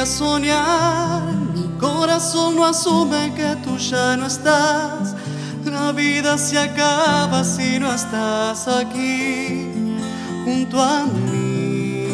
a 0.00 0.06
soñar. 0.06 1.22
Mi 1.54 1.78
corazón 1.78 2.56
no 2.56 2.64
asume 2.64 3.32
que 3.34 3.56
tú 3.62 3.76
ya 3.76 4.16
no 4.16 4.26
estás. 4.26 5.14
La 5.64 5.92
vida 5.92 6.38
se 6.38 6.58
acaba 6.58 7.44
si 7.44 7.78
no 7.78 7.92
estás 7.92 8.66
aquí 8.66 9.68
junto 10.44 10.82
a 10.82 11.04
mí. 11.04 12.06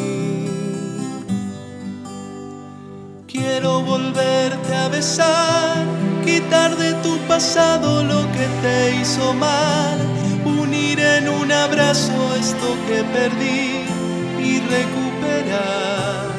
Quiero 3.28 3.82
volverte 3.82 4.74
a 4.74 4.88
besar, 4.88 5.84
quitar 6.24 6.76
de 6.76 6.92
tu 7.04 7.18
pasado 7.28 8.02
lo 8.02 8.22
que 8.32 8.46
te 8.62 8.96
hizo 9.00 9.32
mal, 9.34 9.98
unir 10.44 10.98
en 10.98 11.28
un 11.28 11.52
abrazo 11.52 12.34
esto 12.40 12.68
que 12.88 13.04
perdí 13.04 13.84
y 14.42 14.60
recuperar 14.60 16.35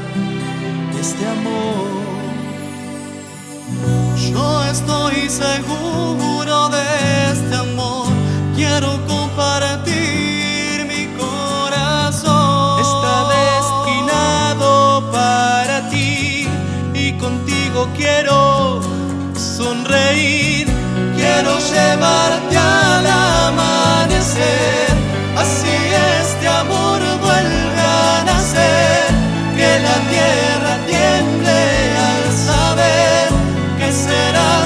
este 1.08 1.26
amor. 1.26 1.88
Yo 4.30 4.64
estoy 4.66 5.30
seguro 5.30 6.68
de 6.68 7.32
este 7.32 7.56
amor, 7.56 8.08
quiero 8.58 8.90
compartir 9.08 10.86
mi 10.86 11.04
corazón. 11.24 12.82
Está 12.82 13.16
destinado 13.40 15.10
para 15.14 15.90
ti 15.90 16.46
y 16.94 17.14
contigo 17.14 17.88
quiero 17.96 18.82
sonreír. 19.34 20.68
Quiero 21.16 21.52
llevarte 21.72 22.58
al 22.58 23.08
amanecer, 23.48 24.87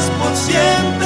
por 0.09 0.35
siempre 0.35 1.00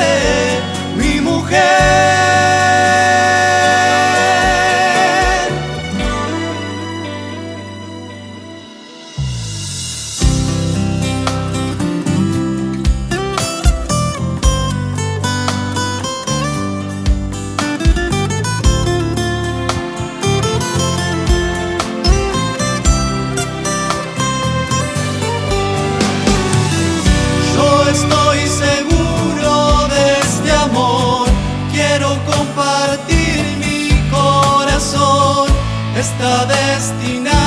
está 36.17 36.45
destinado 36.45 37.44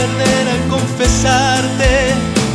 al 0.00 0.68
confesarte, 0.68 2.14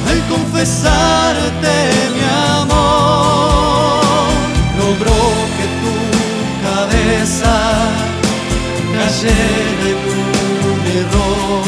Al 0.10 0.20
confesarte 0.30 1.74
mi 2.16 2.24
amor, 2.60 4.04
logró 4.78 5.20
que 5.58 5.66
tu 5.82 5.96
cabeza 6.66 7.56
cayera 8.94 9.86
en 9.92 10.00
un 10.72 10.82
error, 11.02 11.64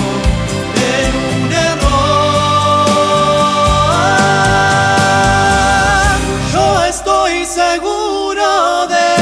en 0.95 1.11
un 1.35 1.51
error. 1.51 2.05
Yo 6.53 6.65
estoy 6.85 7.35
seguro 7.45 8.47
de 8.87 9.14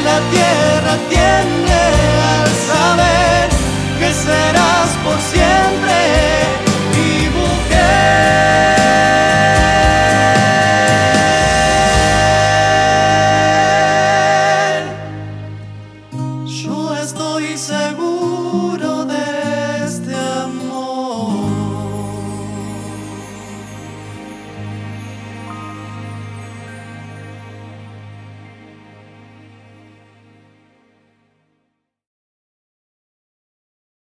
la 0.00 0.20
tierra 0.30 0.96
tiende 1.08 1.72
al 2.38 2.48
saber 2.68 3.48
que 3.98 4.12
será 4.12 4.85